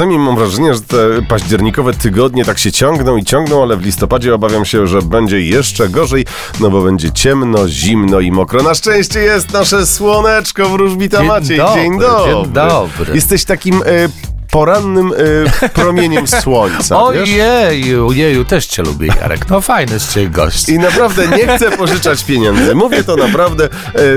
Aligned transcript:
Czasami 0.00 0.18
mam 0.18 0.36
wrażenie, 0.36 0.74
że 0.74 0.80
te 0.80 0.96
październikowe 1.28 1.94
tygodnie 1.94 2.44
tak 2.44 2.58
się 2.58 2.72
ciągną 2.72 3.16
i 3.16 3.24
ciągną, 3.24 3.62
ale 3.62 3.76
w 3.76 3.82
listopadzie 3.82 4.34
obawiam 4.34 4.64
się, 4.64 4.86
że 4.86 5.02
będzie 5.02 5.40
jeszcze 5.40 5.88
gorzej, 5.88 6.26
no 6.60 6.70
bo 6.70 6.82
będzie 6.82 7.12
ciemno, 7.12 7.68
zimno 7.68 8.20
i 8.20 8.32
mokro. 8.32 8.62
Na 8.62 8.74
szczęście 8.74 9.20
jest 9.20 9.52
nasze 9.52 9.86
słoneczko 9.86 10.68
wróżbita 10.68 11.22
Maciej. 11.22 11.60
dzień 11.74 11.98
dobry. 11.98 12.32
dzień 12.32 12.52
dobry. 12.52 13.14
Jesteś 13.14 13.44
takim 13.44 13.82
e, 13.86 14.08
porannym 14.50 15.12
e, 15.62 15.68
promieniem 15.80 16.26
słońca? 16.26 17.02
Ojeju, 17.02 18.12
jeju, 18.12 18.44
też 18.44 18.66
cię 18.66 18.82
lubię, 18.82 19.08
Jarek. 19.20 19.48
No 19.48 19.60
fajny 19.60 20.00
z 20.00 20.14
ciebie 20.14 20.28
gość. 20.28 20.68
I 20.68 20.78
naprawdę 20.78 21.28
nie 21.28 21.56
chcę 21.56 21.70
pożyczać 21.70 22.24
pieniędzy. 22.24 22.74
Mówię 22.74 23.04
to 23.04 23.16
naprawdę 23.16 23.64
e, 23.64 23.68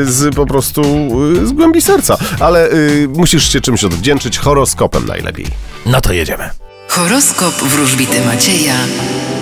z 0.05 0.35
po 0.35 0.45
prostu 0.45 0.81
e, 1.43 1.45
z 1.45 1.51
głębi 1.51 1.81
serca. 1.81 2.17
Ale 2.39 2.69
musisz 3.07 3.53
się 3.53 3.61
czymś 3.61 3.83
odwdzięczyć 3.83 4.37
horoskopem 4.37 5.05
najlepiej. 5.07 5.45
No 5.85 6.01
to 6.01 6.13
jedziemy. 6.13 6.49
Horoskop 6.87 7.55
wróżbity 7.55 8.25
Macieja 8.25 8.75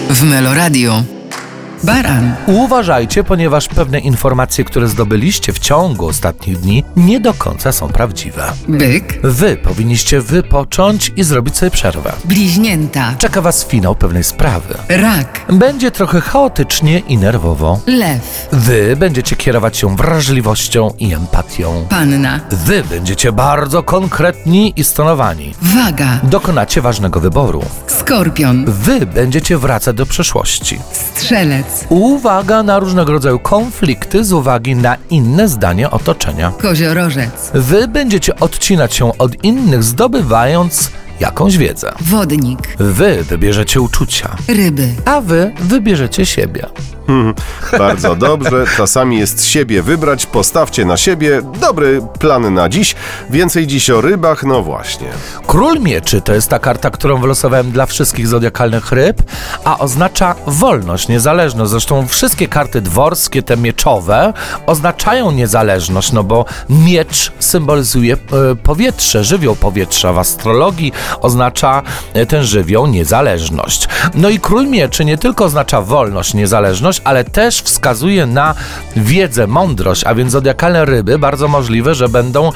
w 0.09 0.23
Meloradio. 0.23 1.03
Baran, 1.83 2.35
Uważajcie, 2.47 3.23
ponieważ 3.23 3.67
pewne 3.67 3.99
informacje, 3.99 4.63
które 4.63 4.87
zdobyliście 4.87 5.53
w 5.53 5.59
ciągu 5.59 6.07
ostatnich 6.07 6.59
dni, 6.59 6.83
nie 6.95 7.19
do 7.19 7.33
końca 7.33 7.71
są 7.71 7.87
prawdziwe. 7.87 8.43
byk, 8.67 9.19
Wy 9.23 9.57
powinniście 9.57 10.21
wypocząć 10.21 11.11
i 11.15 11.23
zrobić 11.23 11.57
sobie 11.57 11.71
przerwę. 11.71 12.11
bliźnięta, 12.25 13.13
Czeka 13.17 13.41
was 13.41 13.65
finał 13.65 13.95
pewnej 13.95 14.23
sprawy. 14.23 14.75
rak, 14.89 15.45
Będzie 15.49 15.91
trochę 15.91 16.21
chaotycznie 16.21 16.99
i 16.99 17.17
nerwowo. 17.17 17.79
lew, 17.87 18.47
Wy 18.51 18.95
będziecie 18.95 19.35
kierować 19.35 19.77
się 19.77 19.95
wrażliwością 19.95 20.93
i 20.99 21.13
empatią. 21.13 21.85
panna, 21.89 22.39
Wy 22.51 22.83
będziecie 22.89 23.31
bardzo 23.31 23.83
konkretni 23.83 24.73
i 24.75 24.83
stonowani. 24.83 25.53
waga, 25.61 26.19
Dokonacie 26.23 26.81
ważnego 26.81 27.19
wyboru. 27.19 27.63
skorpion, 27.87 28.65
Wy 28.67 29.05
będziecie 29.05 29.57
wracać 29.57 29.95
do 29.95 30.05
przeszłości. 30.05 30.79
strzelec, 30.91 31.65
Uwaga 31.89 32.63
na 32.63 32.79
różnego 32.79 33.11
rodzaju 33.11 33.39
konflikty 33.39 34.23
z 34.23 34.33
uwagi 34.33 34.75
na 34.75 34.97
inne 35.09 35.47
zdanie 35.47 35.91
otoczenia. 35.91 36.51
koziorożec, 36.61 37.51
Wy 37.53 37.87
będziecie 37.87 38.39
odcinać 38.39 38.93
się 38.93 39.17
od 39.17 39.43
innych, 39.43 39.83
zdobywając 39.83 40.91
jakąś 41.19 41.57
wiedzę. 41.57 41.91
wodnik, 42.01 42.75
Wy 42.79 43.23
wybierzecie 43.23 43.81
uczucia, 43.81 44.35
ryby, 44.47 44.87
a 45.05 45.21
wy 45.21 45.51
wybierzecie 45.59 46.25
siebie. 46.25 46.65
Bardzo 47.77 48.15
dobrze. 48.15 48.65
Czasami 48.77 49.19
jest 49.19 49.45
siebie 49.45 49.81
wybrać. 49.81 50.25
Postawcie 50.25 50.85
na 50.85 50.97
siebie. 50.97 51.41
Dobry 51.61 52.01
plan 52.19 52.53
na 52.53 52.69
dziś. 52.69 52.95
Więcej 53.29 53.67
dziś 53.67 53.89
o 53.89 54.01
rybach. 54.01 54.43
No 54.43 54.61
właśnie. 54.61 55.07
Król 55.47 55.79
mieczy 55.79 56.21
to 56.21 56.33
jest 56.33 56.49
ta 56.49 56.59
karta, 56.59 56.89
którą 56.89 57.21
wylosowałem 57.21 57.71
dla 57.71 57.85
wszystkich 57.85 58.27
zodiakalnych 58.27 58.91
ryb, 58.91 59.23
a 59.65 59.79
oznacza 59.79 60.35
wolność, 60.47 61.07
niezależność. 61.07 61.71
Zresztą 61.71 62.07
wszystkie 62.07 62.47
karty 62.47 62.81
dworskie, 62.81 63.43
te 63.43 63.57
mieczowe, 63.57 64.33
oznaczają 64.65 65.31
niezależność, 65.31 66.11
no 66.11 66.23
bo 66.23 66.45
miecz 66.69 67.31
symbolizuje 67.39 68.13
e, 68.13 68.55
powietrze, 68.55 69.23
żywioł 69.23 69.55
powietrza. 69.55 70.13
W 70.13 70.19
astrologii 70.19 70.93
oznacza 71.21 71.83
e, 72.13 72.25
ten 72.25 72.43
żywioł 72.43 72.87
niezależność. 72.87 73.87
No 74.13 74.29
i 74.29 74.39
król 74.39 74.67
mieczy 74.67 75.05
nie 75.05 75.17
tylko 75.17 75.45
oznacza 75.45 75.81
wolność, 75.81 76.33
niezależność, 76.33 77.00
ale 77.03 77.23
też 77.23 77.61
wskazuje 77.61 78.25
na 78.25 78.55
wiedzę, 78.95 79.47
mądrość, 79.47 80.03
a 80.03 80.15
więc 80.15 80.31
zodiakalne 80.31 80.85
ryby 80.85 81.19
bardzo 81.19 81.47
możliwe, 81.47 81.95
że 81.95 82.09
będą 82.09 82.51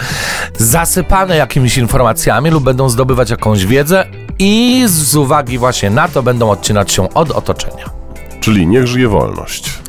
zasypane 0.57 1.37
jakimiś 1.37 1.77
informacjami 1.77 2.49
lub 2.49 2.63
będą 2.63 2.89
zdobywać 2.89 3.29
jakąś 3.29 3.65
wiedzę 3.65 4.05
i 4.39 4.83
z 4.87 5.15
uwagi 5.15 5.57
właśnie 5.57 5.89
na 5.89 6.07
to 6.07 6.23
będą 6.23 6.49
odcinać 6.51 6.91
się 6.91 7.13
od 7.13 7.31
otoczenia. 7.31 7.85
Czyli 8.39 8.67
niech 8.67 8.87
żyje 8.87 9.07
wolność. 9.07 9.79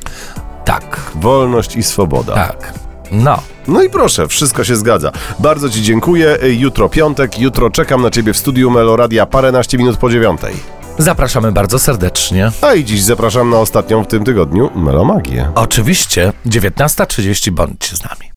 Tak, 0.64 1.00
Wolność 1.14 1.76
i 1.76 1.82
swoboda. 1.82 2.34
tak. 2.34 2.72
No. 3.12 3.38
No 3.68 3.82
i 3.82 3.90
proszę, 3.90 4.28
wszystko 4.28 4.64
się 4.64 4.76
zgadza. 4.76 5.12
Bardzo 5.38 5.70
Ci 5.70 5.82
dziękuję. 5.82 6.38
Jutro 6.42 6.88
piątek. 6.88 7.38
Jutro 7.38 7.70
czekam 7.70 8.02
na 8.02 8.10
Ciebie 8.10 8.32
w 8.32 8.36
studiu 8.36 8.70
Meloradia 8.70 9.26
paręnaście 9.26 9.78
minut 9.78 9.96
po 9.96 10.10
dziewiątej. 10.10 10.54
Zapraszamy 10.98 11.52
bardzo 11.52 11.78
serdecznie. 11.78 12.50
A 12.60 12.74
i 12.74 12.84
dziś 12.84 13.02
zapraszam 13.02 13.50
na 13.50 13.58
ostatnią 13.58 14.04
w 14.04 14.06
tym 14.06 14.24
tygodniu 14.24 14.70
Melomagię. 14.74 15.50
Oczywiście 15.54 16.32
19.30 16.46 17.50
bądźcie 17.50 17.96
z 17.96 18.02
nami. 18.04 18.20